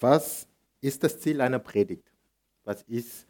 [0.00, 0.48] Was
[0.80, 2.10] ist das Ziel einer Predigt?
[2.64, 3.26] Was ist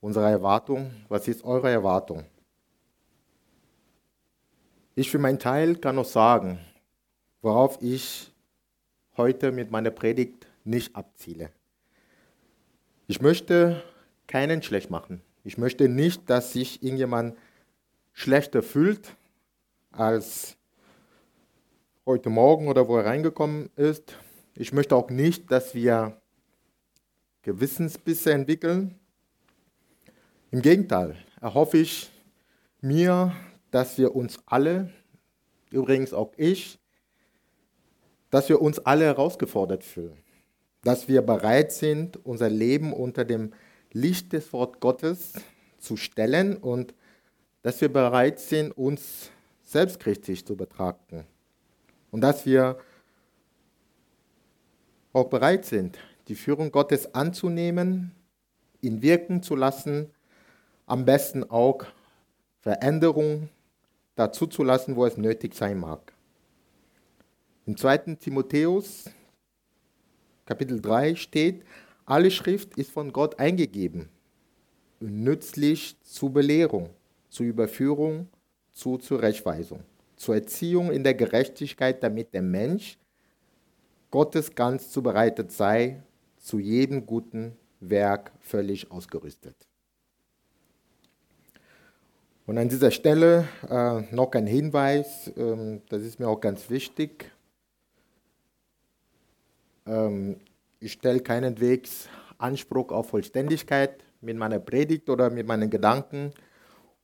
[0.00, 0.90] unsere Erwartung?
[1.08, 2.24] Was ist eure Erwartung?
[4.94, 6.60] Ich für meinen Teil kann noch sagen,
[7.40, 8.30] worauf ich
[9.16, 11.50] heute mit meiner Predigt nicht abziele.
[13.06, 13.82] Ich möchte
[14.26, 15.22] keinen schlecht machen.
[15.42, 17.36] Ich möchte nicht, dass sich irgendjemand
[18.12, 19.16] schlechter fühlt
[19.90, 20.56] als
[22.06, 24.16] heute Morgen oder wo er reingekommen ist.
[24.56, 26.20] Ich möchte auch nicht, dass wir
[27.42, 28.98] Gewissensbisse entwickeln.
[30.52, 32.10] Im Gegenteil, erhoffe ich
[32.80, 33.34] mir,
[33.72, 34.90] dass wir uns alle,
[35.70, 36.78] übrigens auch ich,
[38.30, 40.16] dass wir uns alle herausgefordert fühlen,
[40.84, 43.52] dass wir bereit sind, unser Leben unter dem
[43.92, 45.32] Licht des Wort Gottes
[45.78, 46.94] zu stellen und
[47.62, 49.30] dass wir bereit sind, uns
[49.64, 51.24] selbstkritisch zu betrachten
[52.12, 52.78] und dass wir
[55.14, 58.12] auch bereit sind, die Führung Gottes anzunehmen,
[58.80, 60.10] ihn wirken zu lassen,
[60.86, 61.86] am besten auch
[62.60, 63.48] Veränderungen
[64.16, 66.12] dazu zu lassen, wo es nötig sein mag.
[67.66, 68.16] Im 2.
[68.16, 69.04] Timotheus
[70.46, 71.64] Kapitel 3 steht,
[72.04, 74.10] alle Schrift ist von Gott eingegeben
[75.00, 76.90] und nützlich zur Belehrung,
[77.30, 78.28] zur Überführung,
[78.72, 79.84] zur Zurechtweisung,
[80.16, 82.98] zur Erziehung in der Gerechtigkeit, damit der Mensch
[84.14, 86.00] Gottes ganz zubereitet sei,
[86.36, 89.56] zu jedem guten Werk völlig ausgerüstet.
[92.46, 97.28] Und an dieser Stelle äh, noch ein Hinweis, ähm, das ist mir auch ganz wichtig.
[99.84, 100.36] Ähm,
[100.78, 106.30] ich stelle keinenwegs Anspruch auf Vollständigkeit mit meiner Predigt oder mit meinen Gedanken.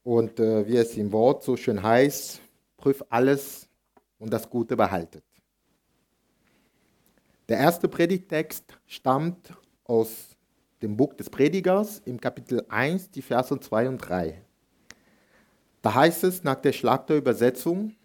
[0.05, 2.41] Und äh, wie es im Wort so schön heißt,
[2.77, 3.69] prüf alles
[4.21, 5.25] und das Gute behaltet.
[7.51, 10.37] Der erste Predigtext stammt aus
[10.83, 14.41] dem Buch des Predigers im Kapitel 1, die Verse 2 und 3.
[15.83, 17.97] Da heißt es nach der Schlachterübersetzung,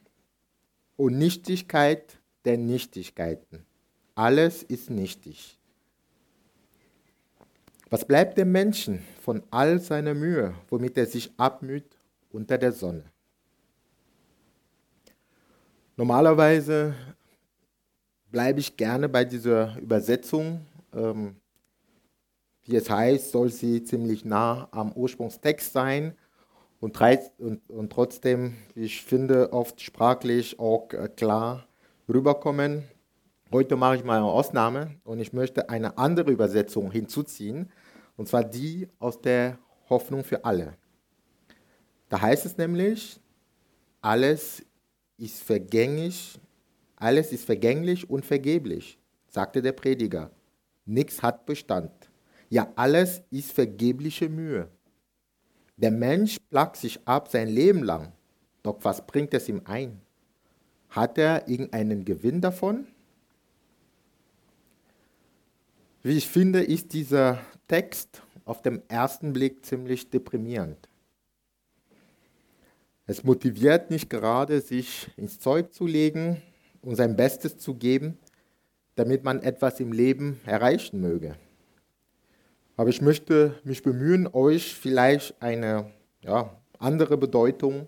[0.98, 3.66] und Nichtigkeit der Nichtigkeiten.
[4.16, 5.60] Alles ist nichtig.
[7.92, 11.98] Was bleibt dem Menschen von all seiner Mühe, womit er sich abmüht
[12.32, 13.04] unter der Sonne?
[15.98, 16.96] Normalerweise
[18.36, 20.66] bleibe ich gerne bei dieser Übersetzung.
[20.94, 21.38] Ähm,
[22.66, 26.18] wie es heißt, soll sie ziemlich nah am Ursprungstext sein
[26.82, 27.00] und,
[27.38, 31.66] und, und trotzdem, wie ich finde, oft sprachlich auch äh, klar
[32.10, 32.84] rüberkommen.
[33.54, 37.72] Heute mache ich mal eine Ausnahme und ich möchte eine andere Übersetzung hinzuziehen,
[38.18, 39.60] und zwar die aus der
[39.90, 40.74] Hoffnung für alle.
[42.10, 43.18] Da heißt es nämlich,
[44.02, 44.62] alles
[45.18, 46.38] ist vergänglich,
[46.96, 48.98] alles ist vergänglich und vergeblich,
[49.30, 50.32] sagte der Prediger.
[50.86, 51.92] Nichts hat Bestand.
[52.50, 54.70] Ja, alles ist vergebliche Mühe.
[55.78, 58.14] Der Mensch plagt sich ab sein Leben lang,
[58.64, 60.00] doch was bringt es ihm ein?
[60.90, 62.88] Hat er irgendeinen Gewinn davon?
[66.02, 70.88] Wie ich finde, ist dieser Text auf den ersten Blick ziemlich deprimierend.
[73.08, 76.42] Es motiviert nicht gerade, sich ins Zeug zu legen
[76.86, 78.18] und sein Bestes zu geben,
[78.96, 81.36] damit man etwas im Leben erreichen möge.
[82.78, 85.92] Aber ich möchte mich bemühen, euch vielleicht eine
[86.22, 87.88] ja, andere Bedeutung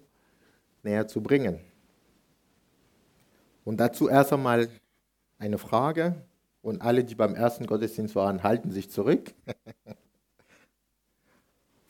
[0.84, 1.60] näher zu bringen.
[3.64, 4.70] Und dazu erst einmal
[5.38, 6.16] eine Frage,
[6.68, 9.34] und alle, die beim ersten Gottesdienst waren, halten sich zurück.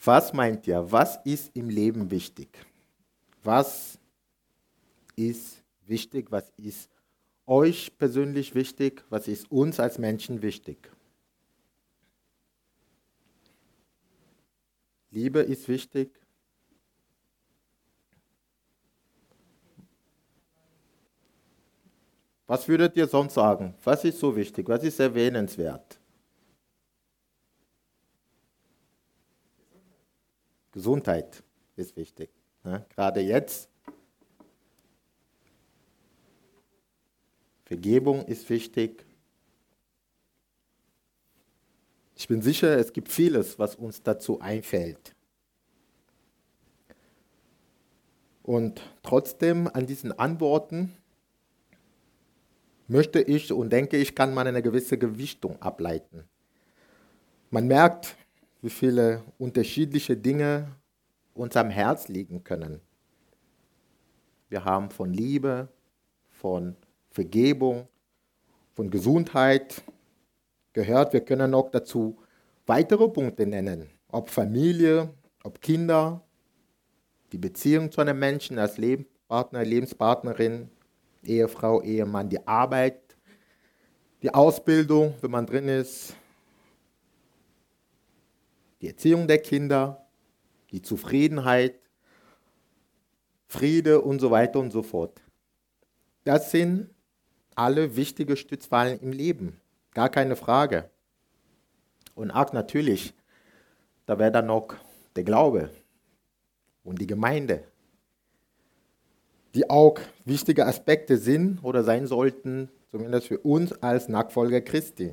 [0.04, 0.92] Was meint ihr?
[0.92, 2.50] Was ist im Leben wichtig?
[3.44, 3.98] Was
[5.16, 6.32] ist wichtig?
[6.32, 6.92] Was ist
[7.48, 9.04] euch persönlich wichtig?
[9.10, 10.92] Was ist uns als Menschen wichtig?
[15.10, 16.12] Liebe ist wichtig.
[22.46, 23.76] Was würdet ihr sonst sagen?
[23.84, 24.70] Was ist so wichtig?
[24.70, 26.00] Was ist erwähnenswert?
[30.72, 31.44] Gesundheit
[31.76, 32.30] ist wichtig.
[32.64, 32.86] Ne?
[32.90, 33.70] Gerade jetzt.
[37.68, 39.06] Vergebung ist wichtig.
[42.16, 45.14] Ich bin sicher, es gibt vieles, was uns dazu einfällt.
[48.42, 50.96] Und trotzdem an diesen Antworten
[52.88, 56.24] möchte ich und denke ich, kann man eine gewisse Gewichtung ableiten.
[57.50, 58.16] Man merkt,
[58.62, 60.74] wie viele unterschiedliche Dinge
[61.34, 62.80] uns am Herz liegen können.
[64.48, 65.68] Wir haben von Liebe,
[66.30, 66.78] von
[67.18, 67.88] Vergebung,
[68.76, 69.82] von Gesundheit
[70.72, 72.20] gehört, wir können noch dazu
[72.68, 75.12] weitere Punkte nennen, ob Familie,
[75.44, 76.24] ob Kinder,
[77.32, 80.70] die Beziehung zu einem Menschen als Lebenspartner, Lebenspartnerin,
[81.24, 83.18] Ehefrau, Ehemann, die Arbeit,
[84.22, 86.14] die Ausbildung, wenn man drin ist,
[88.80, 90.06] die Erziehung der Kinder,
[90.70, 91.80] die Zufriedenheit,
[93.48, 95.20] Friede und so weiter und so fort.
[96.24, 96.92] Das sind
[97.58, 99.60] alle wichtige Stützpfeilen im Leben,
[99.94, 100.90] gar keine Frage.
[102.16, 103.14] Und auch natürlich,
[104.06, 104.76] da wäre dann noch
[105.16, 105.72] der Glaube
[106.84, 107.64] und die Gemeinde,
[109.56, 115.12] die auch wichtige Aspekte sind oder sein sollten, zumindest für uns als Nachfolger Christi.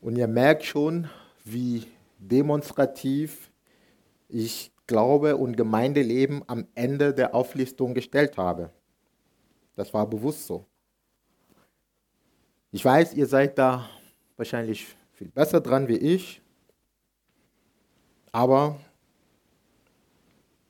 [0.00, 1.08] Und ihr merkt schon,
[1.44, 1.86] wie
[2.18, 3.50] demonstrativ
[4.28, 8.70] ich Glaube und Gemeindeleben am Ende der Auflistung gestellt habe.
[9.76, 10.66] Das war bewusst so.
[12.72, 13.88] Ich weiß, ihr seid da
[14.36, 16.42] wahrscheinlich viel besser dran wie ich,
[18.32, 18.78] aber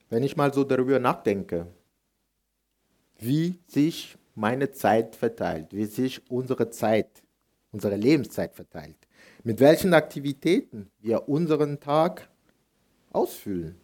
[0.09, 1.67] wenn ich mal so darüber nachdenke,
[3.19, 7.23] wie sich meine Zeit verteilt, wie sich unsere Zeit,
[7.73, 9.09] unsere Lebenszeit verteilt,
[9.43, 12.29] mit welchen Aktivitäten wir unseren Tag
[13.11, 13.81] ausfüllen.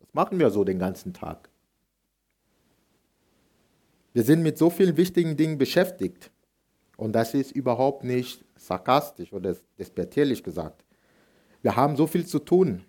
[0.00, 1.48] Das machen wir so den ganzen Tag.
[4.14, 6.30] Wir sind mit so vielen wichtigen Dingen beschäftigt.
[6.96, 10.84] Und das ist überhaupt nicht sarkastisch oder despektierlich gesagt.
[11.62, 12.84] Wir haben so viel zu tun.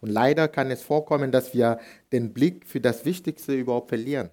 [0.00, 1.78] Und leider kann es vorkommen, dass wir
[2.12, 4.30] den Blick für das Wichtigste überhaupt verlieren.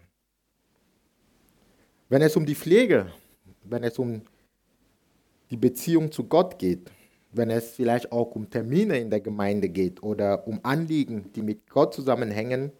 [2.10, 3.12] Wenn es um die Pflege,
[3.64, 4.24] wenn es um
[5.52, 6.90] die Beziehung zu Gott geht,
[7.34, 11.70] wenn es vielleicht auch um Termine in der Gemeinde geht oder um Anliegen, die mit
[11.70, 12.72] Gott zusammenhängen,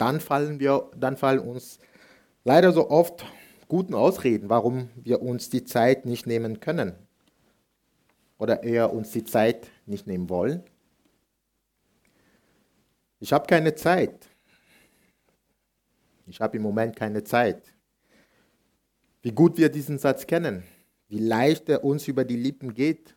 [0.00, 1.78] dann fallen, wir, dann fallen uns
[2.44, 3.24] leider so oft
[3.68, 6.94] guten Ausreden, warum wir uns die Zeit nicht nehmen können
[8.38, 10.64] oder eher uns die Zeit nicht nehmen wollen.
[13.20, 14.28] Ich habe keine Zeit.
[16.26, 17.74] Ich habe im Moment keine Zeit.
[19.20, 20.64] Wie gut wir diesen Satz kennen,
[21.08, 23.14] wie leicht er uns über die Lippen geht,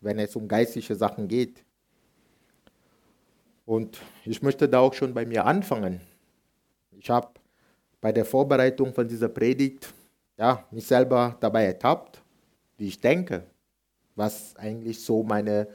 [0.00, 1.65] wenn es um geistliche Sachen geht.
[3.66, 6.00] Und ich möchte da auch schon bei mir anfangen.
[6.92, 7.28] Ich habe
[8.00, 9.92] bei der Vorbereitung von dieser Predigt
[10.38, 12.22] ja, mich selber dabei ertappt,
[12.78, 13.44] wie ich denke,
[14.14, 15.66] was eigentlich so meine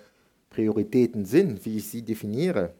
[0.49, 2.73] Prioritäten sind, wie ich sie definiere.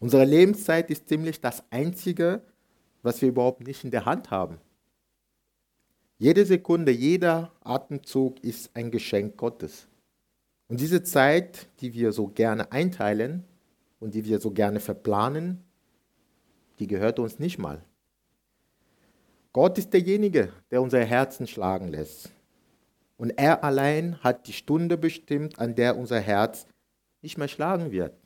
[0.00, 2.42] Unsere Lebenszeit ist ziemlich das Einzige,
[3.02, 4.58] was wir überhaupt nicht in der Hand haben.
[6.18, 9.86] Jede Sekunde, jeder Atemzug ist ein Geschenk Gottes.
[10.68, 13.44] Und diese Zeit, die wir so gerne einteilen
[14.02, 15.62] und die wir so gerne verplanen,
[16.80, 17.84] die gehört uns nicht mal.
[19.52, 22.32] Gott ist derjenige, der unser Herzen schlagen lässt.
[23.16, 26.66] Und er allein hat die Stunde bestimmt, an der unser Herz
[27.20, 28.18] nicht mehr schlagen wird.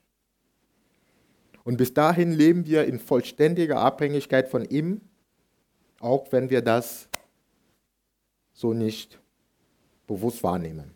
[1.62, 5.02] Und bis dahin leben wir in vollständiger Abhängigkeit von ihm,
[6.00, 7.11] auch wenn wir das
[8.55, 9.20] so nicht
[10.06, 10.95] bewusst wahrnehmen.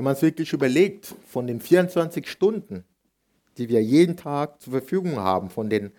[0.00, 2.84] Wenn man es wirklich überlegt, von den 24 Stunden,
[3.58, 5.92] die wir jeden Tag zur Verfügung haben, von den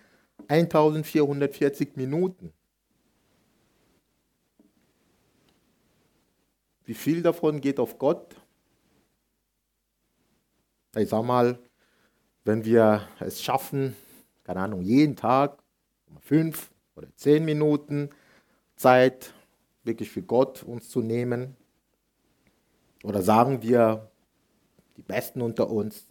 [0.48, 2.52] 1440 Minuten,
[6.84, 8.34] wie viel davon geht auf Gott?
[10.96, 11.60] Ich sag mal,
[12.42, 13.94] wenn wir es schaffen,
[14.42, 15.62] keine Ahnung, jeden Tag
[16.22, 18.10] fünf oder zehn Minuten
[18.74, 19.32] Zeit
[19.84, 21.56] wirklich für Gott uns zu nehmen?
[23.02, 24.10] Oder sagen wir,
[24.96, 26.08] die Besten unter uns,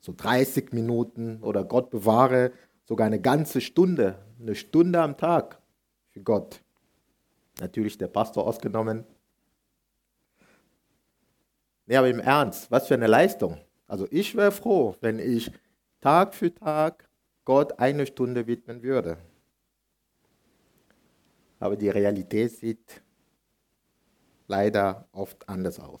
[0.00, 2.52] so 30 Minuten oder Gott bewahre
[2.84, 5.60] sogar eine ganze Stunde, eine Stunde am Tag
[6.10, 6.62] für Gott.
[7.60, 9.04] Natürlich der Pastor ausgenommen.
[11.86, 13.58] Nee, aber im Ernst, was für eine Leistung.
[13.86, 15.50] Also ich wäre froh, wenn ich
[16.00, 17.08] Tag für Tag
[17.44, 19.18] Gott eine Stunde widmen würde
[21.62, 23.02] aber die Realität sieht
[24.48, 26.00] leider oft anders aus.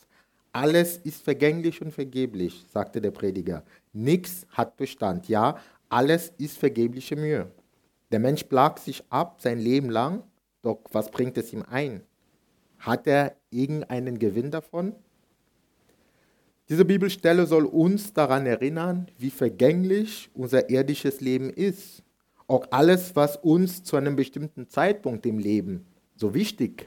[0.52, 3.64] Alles ist vergänglich und vergeblich, sagte der Prediger.
[3.92, 5.28] Nichts hat Bestand.
[5.28, 7.50] Ja, alles ist vergebliche Mühe.
[8.10, 10.22] Der Mensch plagt sich ab sein Leben lang,
[10.60, 12.02] doch was bringt es ihm ein?
[12.78, 14.94] Hat er irgendeinen Gewinn davon?
[16.68, 22.02] Diese Bibelstelle soll uns daran erinnern, wie vergänglich unser irdisches Leben ist
[22.52, 26.86] auch alles, was uns zu einem bestimmten Zeitpunkt im Leben so wichtig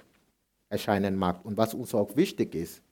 [0.70, 2.84] erscheinen mag und was uns auch wichtig ist.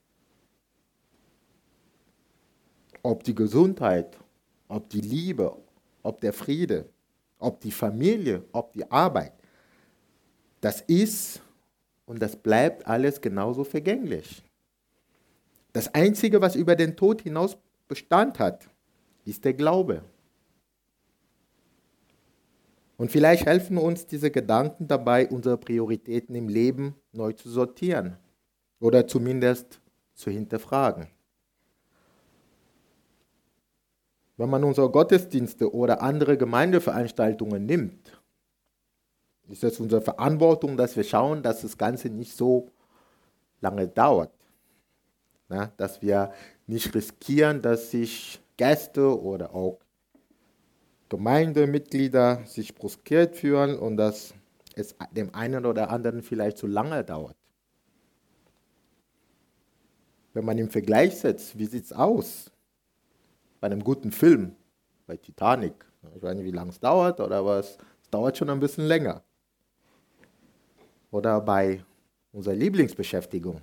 [3.03, 4.17] Ob die Gesundheit,
[4.67, 5.55] ob die Liebe,
[6.01, 6.89] ob der Friede,
[7.37, 9.33] ob die Familie, ob die Arbeit.
[10.61, 11.41] Das ist
[12.05, 14.43] und das bleibt alles genauso vergänglich.
[15.73, 17.57] Das Einzige, was über den Tod hinaus
[17.87, 18.69] Bestand hat,
[19.25, 20.03] ist der Glaube.
[22.97, 28.17] Und vielleicht helfen uns diese Gedanken dabei, unsere Prioritäten im Leben neu zu sortieren
[28.79, 29.81] oder zumindest
[30.13, 31.07] zu hinterfragen.
[34.37, 38.19] Wenn man unsere Gottesdienste oder andere Gemeindeveranstaltungen nimmt,
[39.49, 42.71] ist es unsere Verantwortung, dass wir schauen, dass das Ganze nicht so
[43.61, 44.31] lange dauert.
[45.49, 46.31] Na, dass wir
[46.65, 49.79] nicht riskieren, dass sich Gäste oder auch
[51.09, 54.33] Gemeindemitglieder sich bruskiert fühlen und dass
[54.75, 57.35] es dem einen oder anderen vielleicht zu lange dauert.
[60.33, 62.52] Wenn man im Vergleich setzt, wie sieht es aus
[63.63, 64.57] bei einem guten Film,
[65.07, 65.85] bei Titanic?
[66.17, 67.77] Ich weiß nicht, wie lange es dauert, oder was.
[68.01, 69.23] Es dauert schon ein bisschen länger.
[71.11, 71.81] Oder bei
[72.33, 73.61] unserer Lieblingsbeschäftigung.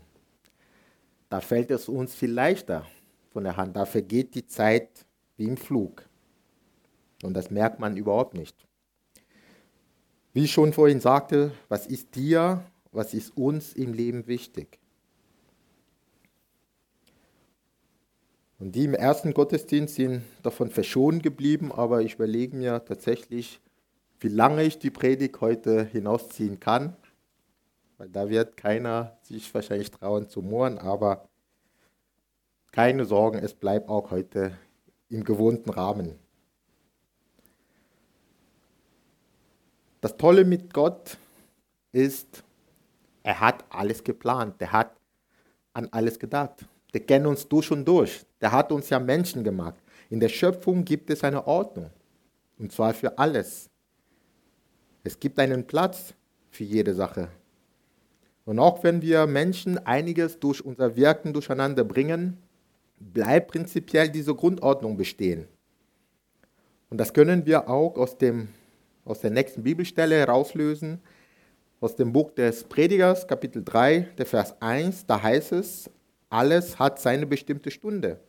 [1.28, 2.86] Da fällt es uns viel leichter
[3.28, 3.76] von der Hand.
[3.76, 5.04] Da vergeht die Zeit
[5.36, 6.08] wie im Flug.
[7.22, 8.56] Und das merkt man überhaupt nicht.
[10.32, 14.79] Wie ich schon vorhin sagte, was ist dir, was ist uns im Leben wichtig?
[18.60, 23.58] Und die im ersten Gottesdienst sind davon verschont geblieben, aber ich überlege mir tatsächlich,
[24.20, 26.94] wie lange ich die Predigt heute hinausziehen kann,
[27.96, 31.26] weil da wird keiner sich wahrscheinlich trauen zu mohren, aber
[32.70, 34.52] keine Sorgen, es bleibt auch heute
[35.08, 36.18] im gewohnten Rahmen.
[40.02, 41.16] Das Tolle mit Gott
[41.92, 42.44] ist,
[43.22, 44.94] er hat alles geplant, der hat
[45.72, 46.66] an alles gedacht.
[46.92, 48.24] Der kennt uns durch und durch.
[48.40, 49.76] Der hat uns ja Menschen gemacht.
[50.08, 51.90] In der Schöpfung gibt es eine Ordnung.
[52.58, 53.70] Und zwar für alles.
[55.04, 56.14] Es gibt einen Platz
[56.50, 57.28] für jede Sache.
[58.44, 62.38] Und auch wenn wir Menschen einiges durch unser Wirken durcheinander bringen,
[62.98, 65.46] bleibt prinzipiell diese Grundordnung bestehen.
[66.90, 68.48] Und das können wir auch aus dem
[69.04, 71.00] aus der nächsten Bibelstelle herauslösen,
[71.80, 75.90] aus dem Buch des Predigers, Kapitel 3, der Vers 1, da heißt es,
[76.30, 78.20] alles hat seine bestimmte Stunde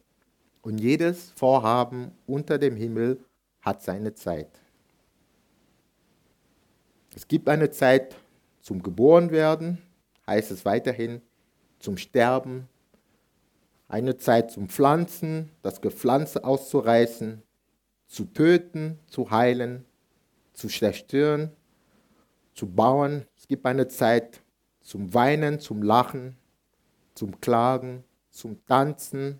[0.62, 3.24] und jedes Vorhaben unter dem Himmel
[3.62, 4.50] hat seine Zeit.
[7.16, 8.16] Es gibt eine Zeit
[8.62, 9.78] zum Geborenwerden,
[10.28, 11.22] heißt es weiterhin,
[11.80, 12.68] zum Sterben,
[13.88, 17.44] eine Zeit zum Pflanzen, das Gepflanze auszureißen,
[18.08, 19.86] zu töten, zu heilen,
[20.54, 21.52] zu zerstören,
[22.54, 23.26] zu bauen.
[23.38, 24.42] Es gibt eine Zeit
[24.80, 26.38] zum Weinen, zum Lachen,
[27.14, 29.40] zum Klagen, zum Tanzen,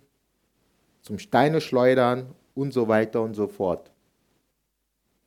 [1.00, 3.90] zum Steine schleudern und so weiter und so fort.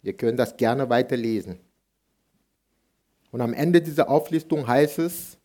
[0.04, 1.60] Ihr könnt das gerne weiterlesen.
[3.32, 5.38] Und am Ende dieser Auflistung heißt es,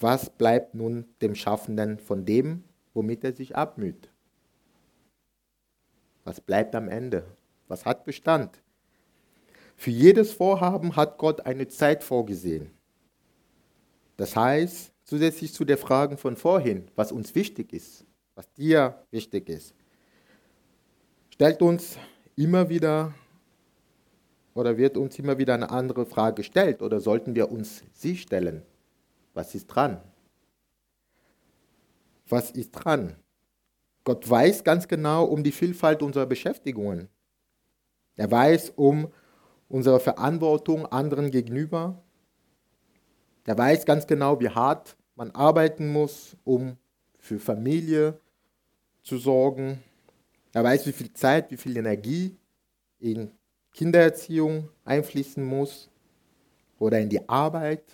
[0.00, 4.10] was bleibt nun dem Schaffenden von dem, womit er sich abmüht?
[6.24, 7.24] Was bleibt am Ende?
[7.68, 8.62] Was hat Bestand?
[9.76, 12.70] Für jedes Vorhaben hat Gott eine Zeit vorgesehen.
[14.18, 19.48] Das heißt, zusätzlich zu der Frage von vorhin, was uns wichtig ist, was dir wichtig
[19.48, 19.74] ist,
[21.30, 21.96] stellt uns
[22.34, 23.14] immer wieder
[24.54, 28.62] oder wird uns immer wieder eine andere Frage gestellt oder sollten wir uns sie stellen?
[29.34, 30.02] Was ist dran?
[32.26, 33.14] Was ist dran?
[34.02, 37.08] Gott weiß ganz genau um die Vielfalt unserer Beschäftigungen.
[38.16, 39.12] Er weiß um
[39.68, 42.02] unsere Verantwortung anderen gegenüber.
[43.48, 46.76] Er weiß ganz genau, wie hart man arbeiten muss, um
[47.18, 48.20] für Familie
[49.02, 49.82] zu sorgen.
[50.52, 52.36] Er weiß, wie viel Zeit, wie viel Energie
[52.98, 53.30] in
[53.72, 55.88] Kindererziehung einfließen muss
[56.78, 57.84] oder in die Arbeit.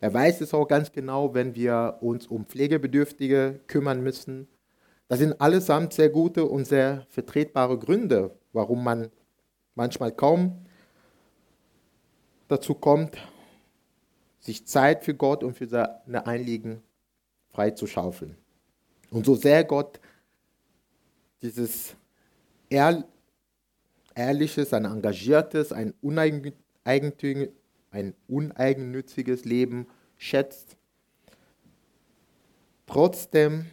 [0.00, 4.48] Er weiß es auch ganz genau, wenn wir uns um Pflegebedürftige kümmern müssen
[5.12, 9.10] das sind allesamt sehr gute und sehr vertretbare Gründe, warum man
[9.74, 10.61] manchmal kaum
[12.52, 13.16] dazu kommt,
[14.40, 16.82] sich Zeit für Gott und für seine Einliegen
[17.52, 18.36] freizuschaufeln.
[19.10, 20.00] Und so sehr Gott
[21.42, 21.94] dieses
[24.14, 25.94] ehrliches, ein engagiertes, ein,
[27.90, 30.76] ein uneigennütziges Leben schätzt,
[32.86, 33.66] trotzdem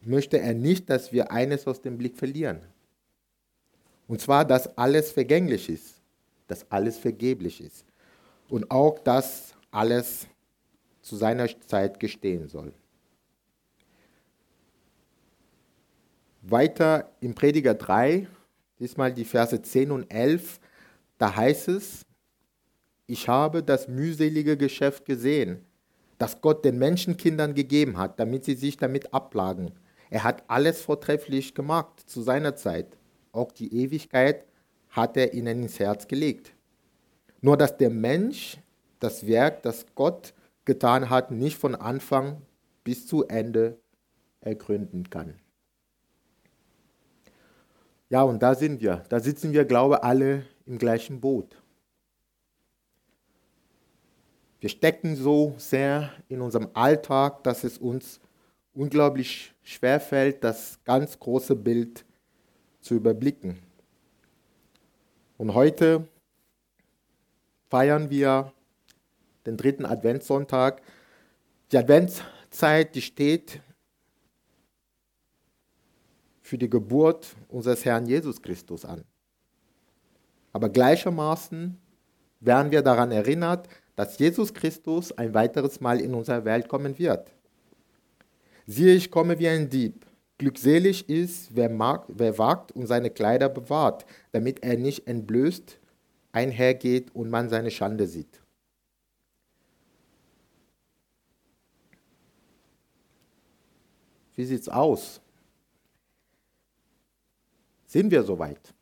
[0.00, 2.60] möchte er nicht, dass wir eines aus dem Blick verlieren.
[4.08, 5.95] Und zwar, dass alles vergänglich ist,
[6.46, 7.84] dass alles vergeblich ist
[8.48, 10.26] und auch, dass alles
[11.02, 12.72] zu seiner Zeit gestehen soll.
[16.42, 18.28] Weiter im Prediger 3,
[18.78, 20.60] diesmal die Verse 10 und 11,
[21.18, 22.06] da heißt es,
[23.06, 25.64] ich habe das mühselige Geschäft gesehen,
[26.18, 29.72] das Gott den Menschenkindern gegeben hat, damit sie sich damit ablagen.
[30.10, 32.96] Er hat alles vortrefflich gemacht zu seiner Zeit.
[33.32, 34.44] Auch die Ewigkeit
[34.96, 36.52] hat er ihnen ins Herz gelegt.
[37.42, 38.56] Nur dass der Mensch
[38.98, 40.32] das Werk, das Gott
[40.64, 42.40] getan hat, nicht von Anfang
[42.82, 43.78] bis zu Ende
[44.40, 45.34] ergründen kann.
[48.08, 49.04] Ja, und da sind wir.
[49.08, 51.56] Da sitzen wir, glaube ich, alle im gleichen Boot.
[54.60, 58.20] Wir stecken so sehr in unserem Alltag, dass es uns
[58.72, 62.04] unglaublich schwer fällt, das ganz große Bild
[62.80, 63.58] zu überblicken.
[65.38, 66.08] Und heute
[67.68, 68.52] feiern wir
[69.44, 70.82] den dritten Adventssonntag.
[71.72, 73.60] Die Adventszeit, die steht
[76.40, 79.04] für die Geburt unseres Herrn Jesus Christus an.
[80.52, 81.76] Aber gleichermaßen
[82.40, 87.30] werden wir daran erinnert, dass Jesus Christus ein weiteres Mal in unsere Welt kommen wird.
[88.66, 90.06] Siehe, ich komme wie ein Dieb.
[90.38, 95.78] Glückselig ist, wer, mag, wer wagt und seine Kleider bewahrt, damit er nicht entblößt
[96.36, 98.42] einhergeht und man seine Schande sieht.
[104.34, 105.22] Wie sieht es aus?
[107.86, 108.74] Sind wir soweit?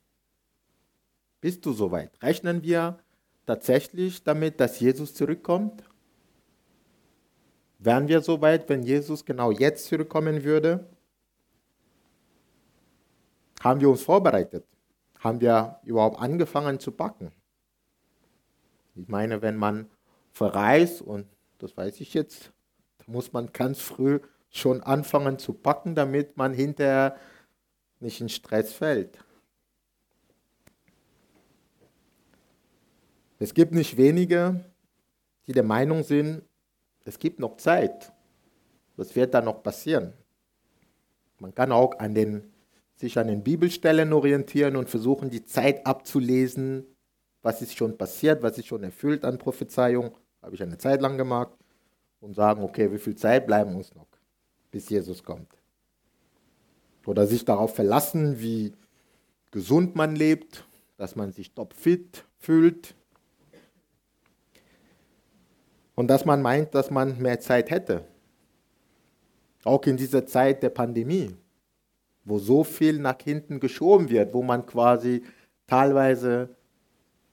[1.40, 2.10] Bist du soweit?
[2.20, 2.98] Rechnen wir
[3.46, 5.84] tatsächlich damit, dass Jesus zurückkommt?
[7.78, 10.88] Wären wir soweit, wenn Jesus genau jetzt zurückkommen würde?
[13.64, 14.66] Haben wir uns vorbereitet?
[15.20, 17.32] Haben wir überhaupt angefangen zu backen?
[18.94, 19.90] Ich meine, wenn man
[20.32, 22.52] verreist, und das weiß ich jetzt,
[23.06, 27.16] muss man ganz früh schon anfangen zu packen, damit man hinterher
[28.00, 29.18] nicht in Stress fällt.
[33.38, 34.62] Es gibt nicht wenige,
[35.46, 36.42] die der Meinung sind,
[37.04, 38.12] es gibt noch Zeit.
[38.96, 40.12] Was wird da noch passieren?
[41.38, 42.53] Man kann auch an den,
[43.04, 46.86] sich an den Bibelstellen orientieren und versuchen, die Zeit abzulesen,
[47.42, 50.16] was ist schon passiert, was ist schon erfüllt an Prophezeiung.
[50.42, 51.52] Habe ich eine Zeit lang gemacht.
[52.20, 54.06] Und sagen, okay, wie viel Zeit bleiben uns noch?
[54.74, 55.48] bis Jesus kommt.
[57.06, 58.72] Oder sich darauf verlassen, wie
[59.52, 60.64] gesund man lebt,
[60.96, 62.96] dass man sich topfit fühlt.
[65.94, 68.04] Und dass man meint, dass man mehr Zeit hätte.
[69.62, 71.36] Auch in dieser Zeit der Pandemie,
[72.24, 75.22] wo so viel nach hinten geschoben wird, wo man quasi
[75.66, 76.56] teilweise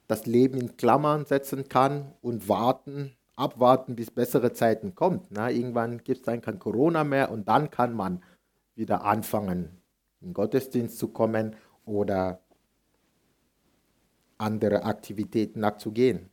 [0.08, 5.27] das Leben in Klammern setzen kann und warten, abwarten, bis bessere Zeiten kommt.
[5.30, 8.21] Na, irgendwann gibt es dann kein Corona mehr und dann kann man
[8.75, 9.82] wieder anfangen,
[10.19, 12.41] in den Gottesdienst zu kommen oder
[14.38, 16.30] andere Aktivitäten nachzugehen.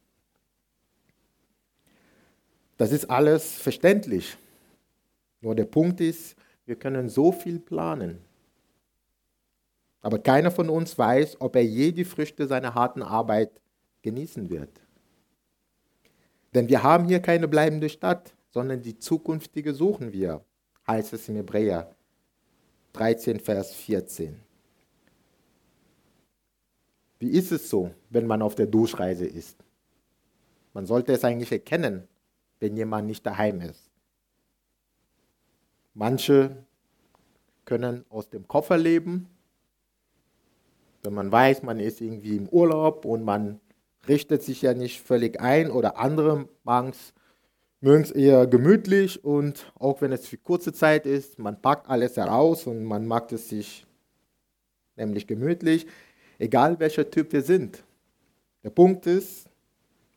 [2.78, 4.36] Das ist alles verständlich.
[5.40, 8.18] Nur der Punkt ist, wir können so viel planen.
[10.00, 13.60] Aber keiner von uns weiß, ob er je die Früchte seiner harten Arbeit
[14.02, 14.80] genießen wird.
[16.54, 20.44] Denn wir haben hier keine bleibende Stadt, sondern die zukünftige suchen wir,
[20.86, 21.94] heißt es im Hebräer
[22.94, 24.40] 13, Vers 14.
[27.18, 29.56] Wie ist es so, wenn man auf der Durchreise ist?
[30.72, 32.06] Man sollte es eigentlich erkennen,
[32.60, 33.90] wenn jemand nicht daheim ist.
[35.94, 36.64] Manche
[37.64, 39.28] können aus dem Koffer leben,
[41.02, 43.60] wenn man weiß, man ist irgendwie im Urlaub und man
[44.08, 46.48] richtet sich ja nicht völlig ein oder andere
[47.80, 52.16] mögen es eher gemütlich und auch wenn es für kurze Zeit ist, man packt alles
[52.16, 53.86] heraus und man mag es sich
[54.96, 55.86] nämlich gemütlich,
[56.38, 57.84] egal welcher Typ wir sind.
[58.64, 59.48] Der Punkt ist,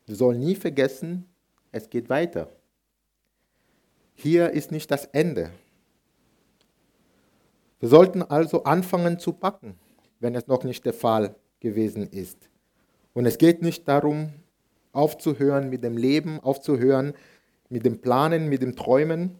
[0.06, 1.24] wir sollen nie vergessen,
[1.70, 2.48] es geht weiter.
[4.14, 5.50] Hier ist nicht das Ende.
[7.78, 9.76] Wir sollten also anfangen zu packen,
[10.22, 12.48] wenn es noch nicht der Fall gewesen ist.
[13.12, 14.32] Und es geht nicht darum,
[14.92, 17.12] aufzuhören mit dem Leben, aufzuhören
[17.68, 19.36] mit dem Planen, mit dem Träumen,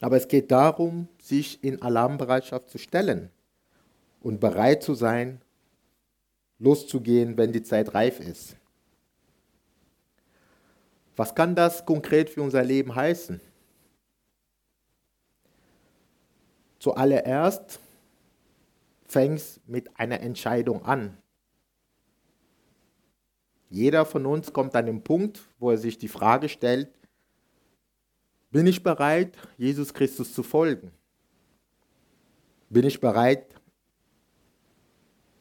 [0.00, 3.30] aber es geht darum, sich in Alarmbereitschaft zu stellen
[4.20, 5.40] und bereit zu sein,
[6.60, 8.56] loszugehen, wenn die Zeit reif ist.
[11.16, 13.40] Was kann das konkret für unser Leben heißen?
[16.78, 17.80] Zuallererst
[19.08, 21.16] fängt es mit einer Entscheidung an.
[23.70, 26.88] Jeder von uns kommt an den Punkt, wo er sich die Frage stellt,
[28.50, 30.90] bin ich bereit, Jesus Christus zu folgen?
[32.70, 33.54] Bin ich bereit,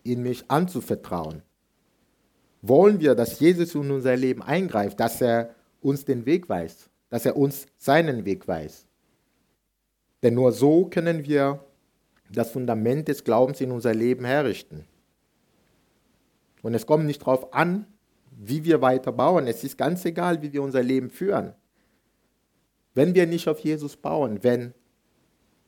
[0.04, 1.42] in mich anzuvertrauen?
[2.62, 7.26] Wollen wir, dass Jesus in unser Leben eingreift, dass er uns den Weg weist, dass
[7.26, 8.88] er uns seinen Weg weist?
[10.22, 11.64] Denn nur so können wir
[12.32, 14.86] das Fundament des Glaubens in unser Leben herrichten.
[16.62, 17.86] Und es kommt nicht darauf an,
[18.32, 19.48] wie wir weiter bauen.
[19.48, 21.54] Es ist ganz egal, wie wir unser Leben führen.
[22.94, 24.74] Wenn wir nicht auf Jesus bauen, wenn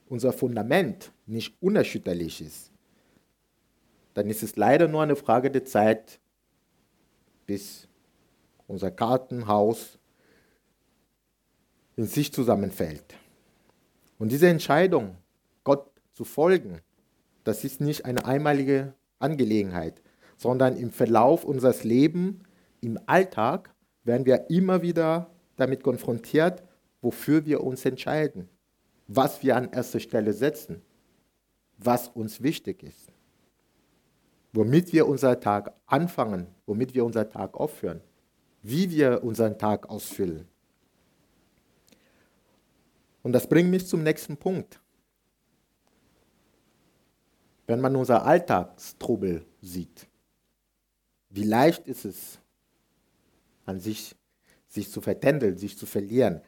[0.08, 2.72] unser Fundament nicht unerschütterlich ist,
[4.14, 6.20] dann ist es leider nur eine Frage der Zeit,
[7.46, 7.88] bis
[8.68, 9.98] unser Kartenhaus
[11.96, 13.16] in sich zusammenfällt.
[14.18, 15.18] Und diese Entscheidung,
[16.20, 16.82] zu folgen,
[17.46, 20.02] das ist nicht eine einmalige Angelegenheit,
[20.36, 22.44] sondern im Verlauf unseres Lebens,
[22.82, 26.62] im Alltag, werden wir immer wieder damit konfrontiert,
[27.02, 28.50] wofür wir uns entscheiden,
[29.08, 30.82] was wir an erster Stelle setzen,
[31.78, 33.14] was uns wichtig ist,
[34.52, 38.02] womit wir unseren Tag anfangen, womit wir unseren Tag aufführen,
[38.62, 40.50] wie wir unseren Tag ausfüllen.
[43.24, 44.82] Und das bringt mich zum nächsten Punkt.
[47.70, 50.08] Wenn man unser Alltagstrubel sieht,
[51.30, 52.40] wie leicht ist es,
[53.68, 54.16] an sich,
[54.68, 56.42] sich zu vertändeln, sich zu verlieren.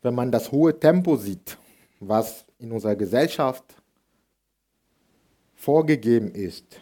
[0.00, 1.58] Wenn man das hohe Tempo sieht,
[1.98, 3.64] was in unserer Gesellschaft
[5.56, 6.80] vorgegeben ist,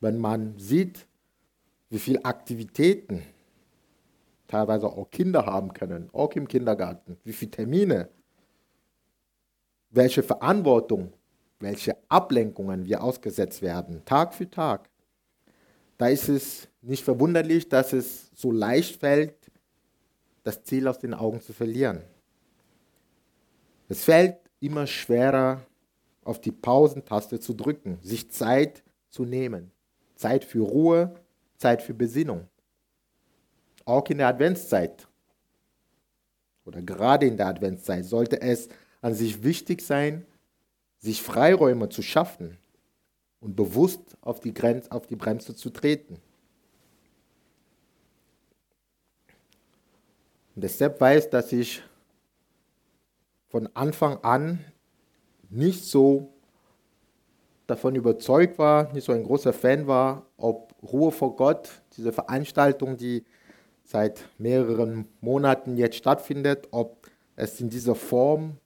[0.00, 1.06] wenn man sieht,
[1.90, 3.24] wie viele Aktivitäten
[4.48, 8.08] teilweise auch Kinder haben können, auch im Kindergarten, wie viele Termine,
[9.90, 11.12] welche Verantwortung,
[11.62, 14.88] welche Ablenkungen wir ausgesetzt werden, Tag für Tag.
[15.98, 19.34] Da ist es nicht verwunderlich, dass es so leicht fällt,
[20.42, 22.02] das Ziel aus den Augen zu verlieren.
[23.88, 25.60] Es fällt immer schwerer,
[26.24, 29.72] auf die Pausentaste zu drücken, sich Zeit zu nehmen.
[30.14, 31.14] Zeit für Ruhe,
[31.56, 32.48] Zeit für Besinnung
[33.84, 35.08] auch in der Adventszeit
[36.64, 38.68] oder gerade in der Adventszeit sollte es
[39.00, 40.24] an sich wichtig sein,
[41.02, 42.56] sich Freiräume zu schaffen
[43.40, 46.14] und bewusst auf die, Grenz, auf die Bremse zu treten.
[50.54, 51.82] Und deshalb weiß, dass ich
[53.48, 54.64] von Anfang an
[55.50, 56.32] nicht so
[57.66, 62.96] davon überzeugt war, nicht so ein großer Fan war, ob Ruhe vor Gott, diese Veranstaltung,
[62.96, 63.24] die
[63.84, 68.58] seit mehreren Monaten jetzt stattfindet, ob es in dieser Form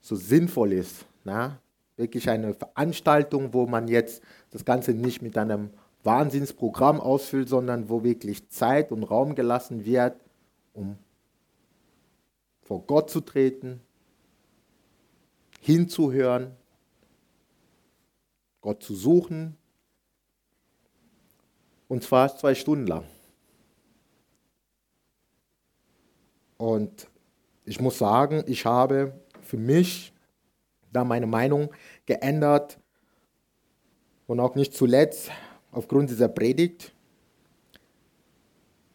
[0.00, 1.07] so sinnvoll ist.
[1.28, 1.60] Na?
[1.96, 5.70] Wirklich eine Veranstaltung, wo man jetzt das Ganze nicht mit einem
[6.02, 10.18] Wahnsinnsprogramm ausfüllt, sondern wo wirklich Zeit und Raum gelassen wird,
[10.72, 10.96] um
[12.62, 13.80] vor Gott zu treten,
[15.60, 16.56] hinzuhören,
[18.62, 19.56] Gott zu suchen.
[21.88, 23.04] Und zwar zwei Stunden lang.
[26.56, 27.06] Und
[27.66, 29.12] ich muss sagen, ich habe
[29.42, 30.14] für mich
[30.92, 31.70] da meine Meinung
[32.06, 32.78] geändert
[34.26, 35.30] und auch nicht zuletzt
[35.70, 36.92] aufgrund dieser Predigt,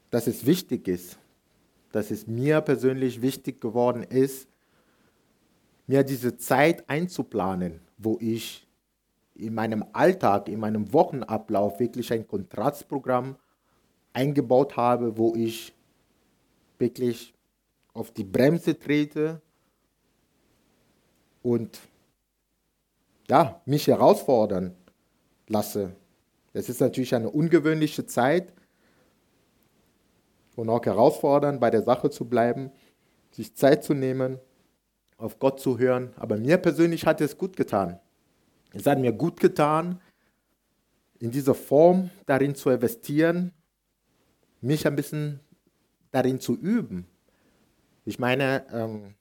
[0.10, 1.18] dass es wichtig ist,
[1.92, 4.48] dass es mir persönlich wichtig geworden ist,
[5.88, 8.68] mir diese Zeit einzuplanen, wo ich
[9.36, 13.36] in meinem Alltag, in meinem Wochenablauf wirklich ein Kontrastprogramm
[14.14, 15.74] eingebaut habe, wo ich
[16.78, 17.34] wirklich
[17.94, 19.42] auf die Bremse trete
[21.44, 21.80] und
[23.30, 24.76] ja, mich herausfordern
[25.48, 25.96] lasse.
[26.54, 28.52] Es ist natürlich eine ungewöhnliche Zeit
[30.56, 32.72] und auch herausfordern, bei der Sache zu bleiben,
[33.32, 34.40] sich Zeit zu nehmen,
[35.18, 36.14] auf Gott zu hören.
[36.18, 38.00] Aber mir persönlich hat es gut getan.
[38.72, 40.02] Es hat mir gut getan,
[41.20, 43.54] in dieser Form darin zu investieren,
[44.62, 45.40] mich ein bisschen
[46.12, 47.08] darin zu üben,
[48.06, 49.16] ich meine, ähm,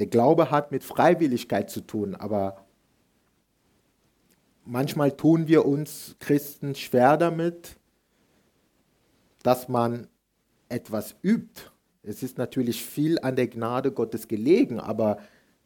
[0.00, 2.64] der Glaube hat mit Freiwilligkeit zu tun, aber
[4.64, 7.76] manchmal tun wir uns Christen schwer damit,
[9.42, 10.06] dass man
[10.70, 11.70] etwas übt.
[12.02, 15.18] Es ist natürlich viel an der Gnade Gottes gelegen, aber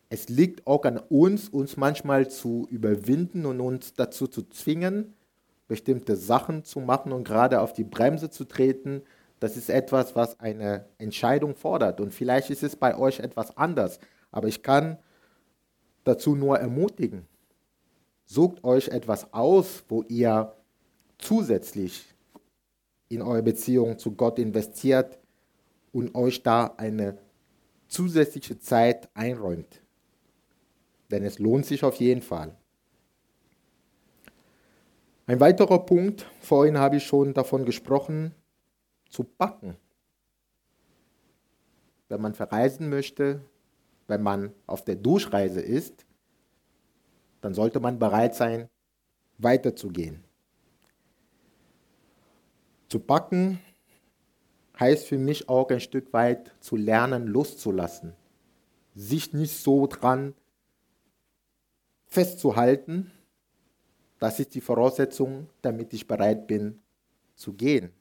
[0.09, 5.15] es liegt auch an uns, uns manchmal zu überwinden und uns dazu zu zwingen,
[5.69, 9.03] bestimmte Sachen zu machen und gerade auf die Bremse zu treten,
[9.39, 12.01] das ist etwas, was eine Entscheidung fordert.
[12.01, 14.01] Und vielleicht ist es bei euch etwas anders.
[14.35, 14.99] Aber ich kann
[16.03, 17.29] dazu nur ermutigen.
[18.25, 20.57] Sucht euch etwas aus, wo ihr
[21.19, 22.13] zusätzlich
[23.09, 25.21] in eure Beziehung zu Gott investiert
[25.93, 27.17] und euch da eine
[27.87, 29.81] zusätzliche Zeit einräumt.
[31.13, 32.57] Denn es lohnt sich auf jeden Fall.
[35.27, 38.35] Ein weiterer Punkt, vorhin habe ich schon davon gesprochen,
[39.11, 39.77] zu backen.
[42.09, 43.41] Wenn man verreisen möchte,
[44.07, 46.07] wenn man auf der Durchreise ist,
[47.41, 48.69] dann sollte man bereit sein,
[49.39, 50.25] weiterzugehen.
[52.89, 53.61] Zu backen
[54.79, 58.15] heißt für mich auch ein Stück weit zu lernen, loszulassen.
[58.95, 60.35] Sich nicht so dran
[62.07, 63.11] festzuhalten,
[64.19, 66.81] das ist die Voraussetzung, damit ich bereit bin
[67.35, 67.93] zu gehen,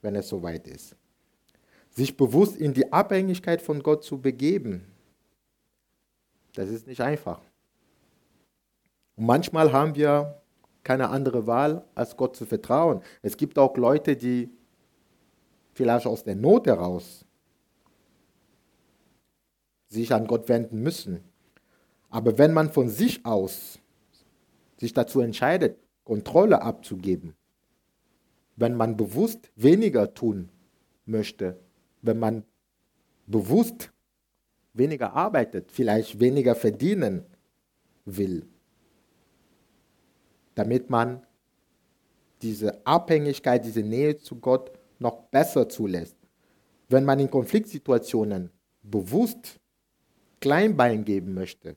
[0.00, 0.96] wenn es soweit ist.
[1.96, 4.84] Sich bewusst in die Abhängigkeit von Gott zu begeben,
[6.54, 7.40] das ist nicht einfach.
[9.16, 10.42] Und manchmal haben wir
[10.84, 13.00] keine andere Wahl, als Gott zu vertrauen.
[13.22, 14.50] Es gibt auch Leute, die
[15.72, 17.24] vielleicht aus der Not heraus
[19.88, 21.24] sich an Gott wenden müssen.
[22.10, 23.78] Aber wenn man von sich aus
[24.76, 27.34] sich dazu entscheidet, Kontrolle abzugeben,
[28.56, 30.50] wenn man bewusst weniger tun
[31.06, 31.58] möchte,
[32.06, 32.44] wenn man
[33.26, 33.92] bewusst
[34.72, 37.24] weniger arbeitet, vielleicht weniger verdienen
[38.04, 38.46] will,
[40.54, 41.26] damit man
[42.42, 46.16] diese Abhängigkeit, diese Nähe zu Gott noch besser zulässt.
[46.88, 48.50] Wenn man in Konfliktsituationen
[48.82, 49.58] bewusst
[50.40, 51.76] Kleinbein geben möchte,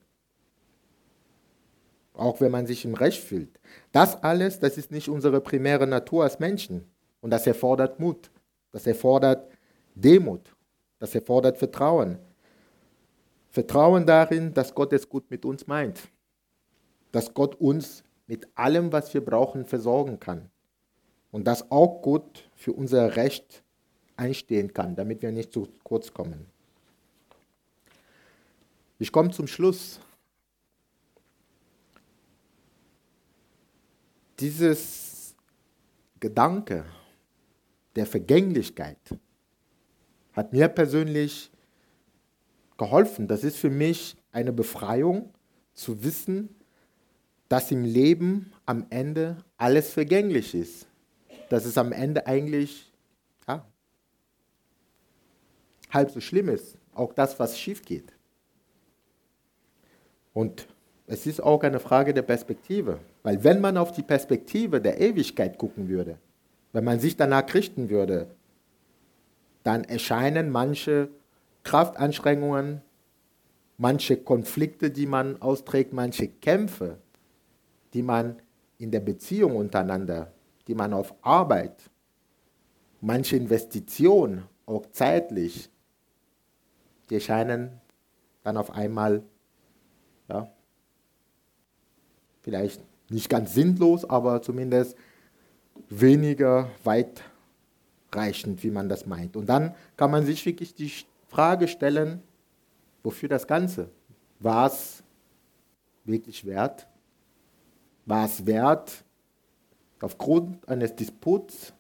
[2.14, 3.60] auch wenn man sich im Recht fühlt.
[3.92, 6.84] Das alles, das ist nicht unsere primäre Natur als Menschen.
[7.22, 8.30] Und das erfordert Mut,
[8.72, 9.50] das erfordert
[10.02, 10.56] Demut,
[11.00, 12.20] das erfordert Vertrauen.
[13.50, 16.02] Vertrauen darin, dass Gott es gut mit uns meint,
[17.12, 20.50] dass Gott uns mit allem, was wir brauchen, versorgen kann
[21.32, 23.64] und dass auch Gott für unser Recht
[24.16, 26.46] einstehen kann, damit wir nicht zu kurz kommen.
[29.00, 30.00] Ich komme zum Schluss
[34.40, 35.36] dieses
[36.20, 36.86] Gedanke
[37.96, 39.00] der Vergänglichkeit
[40.40, 41.52] hat mir persönlich
[42.78, 43.28] geholfen.
[43.28, 45.34] Das ist für mich eine Befreiung
[45.74, 46.56] zu wissen,
[47.50, 50.88] dass im Leben am Ende alles vergänglich ist.
[51.50, 52.92] Dass es am Ende eigentlich
[53.48, 53.66] ja,
[55.90, 56.78] halb so schlimm ist.
[56.94, 58.14] Auch das, was schief geht.
[60.34, 60.68] Und
[61.08, 63.00] es ist auch eine Frage der Perspektive.
[63.24, 66.18] Weil wenn man auf die Perspektive der Ewigkeit gucken würde,
[66.72, 68.28] wenn man sich danach richten würde,
[69.64, 71.10] dann erscheinen manche
[71.64, 72.82] Kraftanstrengungen,
[73.78, 76.98] manche Konflikte, die man austrägt, manche Kämpfe,
[77.94, 78.42] die man
[78.78, 80.32] in der Beziehung untereinander,
[80.68, 81.90] die man auf Arbeit,
[83.02, 85.70] manche Investitionen, auch zeitlich,
[87.10, 87.82] die erscheinen
[88.44, 89.24] dann auf einmal
[90.28, 90.52] ja,
[92.42, 94.96] vielleicht nicht ganz sinnlos, aber zumindest
[95.90, 96.70] weniger
[98.10, 99.36] weitreichend, wie man das meint.
[99.36, 100.92] Und dann kann man sich wirklich die
[101.28, 102.22] Frage stellen,
[103.04, 103.90] wofür das Ganze?
[104.40, 105.04] War es
[106.06, 106.88] wirklich wert?
[108.06, 109.04] War es wert,
[110.02, 111.74] aufgrund eines Disputs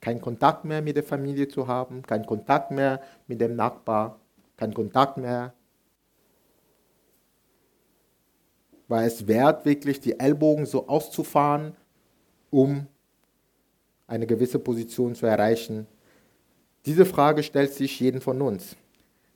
[0.00, 4.20] keinen Kontakt mehr mit der Familie zu haben, keinen Kontakt mehr mit dem Nachbar,
[4.56, 5.54] keinen Kontakt mehr
[8.86, 11.74] war es wert, wirklich die Ellbogen so auszufahren,
[12.50, 12.86] um
[14.06, 15.86] eine gewisse Position zu erreichen?
[16.86, 18.76] Diese Frage stellt sich jeden von uns.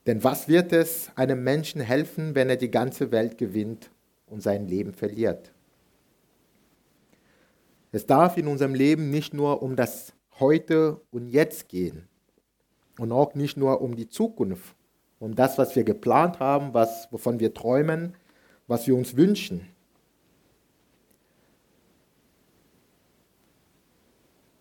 [0.07, 3.91] Denn was wird es einem Menschen helfen, wenn er die ganze Welt gewinnt
[4.27, 5.53] und sein Leben verliert?
[7.91, 12.07] Es darf in unserem Leben nicht nur um das Heute und Jetzt gehen
[12.99, 14.77] und auch nicht nur um die Zukunft,
[15.19, 18.15] um das, was wir geplant haben, was, wovon wir träumen,
[18.67, 19.67] was wir uns wünschen.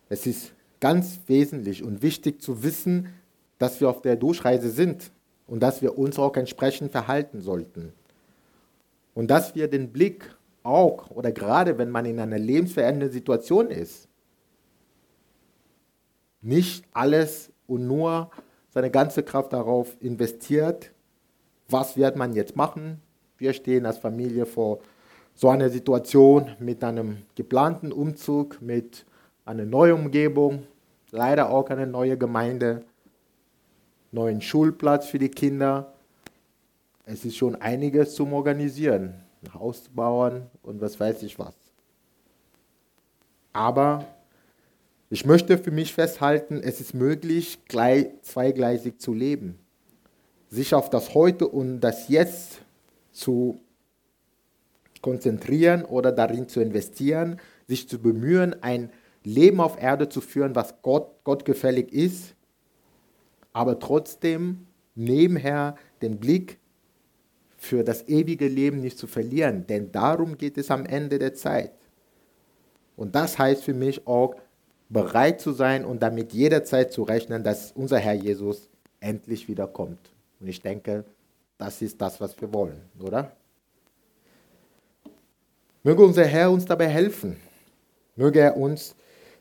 [0.09, 3.13] Es ist ganz wesentlich und wichtig zu wissen,
[3.57, 5.11] dass wir auf der Durchreise sind
[5.47, 7.93] und dass wir uns auch entsprechend verhalten sollten.
[9.13, 14.07] Und dass wir den Blick auch, oder gerade wenn man in einer lebensverändernden Situation ist,
[16.41, 18.29] nicht alles und nur
[18.69, 20.91] seine ganze Kraft darauf investiert,
[21.67, 23.01] was wird man jetzt machen,
[23.37, 24.79] wir stehen als Familie vor
[25.33, 29.05] so einer Situation mit einem geplanten Umzug, mit
[29.47, 30.67] einer neuen Umgebung,
[31.11, 32.83] leider auch eine neue Gemeinde,
[34.11, 35.93] neuen Schulplatz für die Kinder.
[37.05, 41.55] Es ist schon einiges zum Organisieren, ein Haus zu bauen und was weiß ich was.
[43.53, 44.05] Aber
[45.09, 47.59] ich möchte für mich festhalten, es ist möglich,
[48.21, 49.57] zweigleisig zu leben.
[50.49, 52.59] Sich auf das Heute und das Jetzt
[53.13, 53.57] zu
[55.01, 58.89] konzentrieren oder darin zu investieren, sich zu bemühen, ein
[59.27, 62.33] Leben auf Erde zu führen, was Gott, Gott gefällig ist,
[63.51, 66.59] aber trotzdem nebenher den Blick
[67.57, 71.73] für das ewige Leben nicht zu verlieren, denn darum geht es am Ende der Zeit.
[72.95, 74.35] Und das heißt für mich auch,
[74.89, 78.69] bereit zu sein und damit jederzeit zu rechnen, dass unser Herr Jesus
[79.01, 79.99] endlich wiederkommt.
[80.39, 81.03] Und ich denke,
[81.57, 83.33] das ist das, was wir wollen, oder?
[85.83, 87.35] Möge unser Herr uns dabei helfen.
[88.15, 88.95] Möge er uns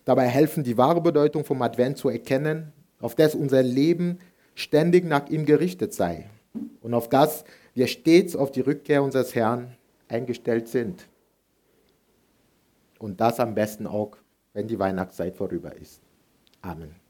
[0.07, 4.21] dabei helfen, die wahre Bedeutung vom Advent zu erkennen, auf das unser Leben
[4.55, 6.31] ständig nach ihm gerichtet sei
[6.81, 9.77] und auf das wir stets auf die Rückkehr unseres Herrn
[10.09, 11.07] eingestellt sind.
[12.99, 14.17] Und das am besten auch,
[14.55, 16.01] wenn die Weihnachtszeit vorüber ist.
[16.63, 17.06] Amen.